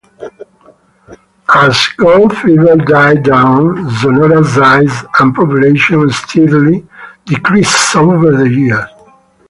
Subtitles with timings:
[1.53, 6.87] As "gold fever" died down, Sonora's size and population steadily
[7.27, 8.89] decreased over the years.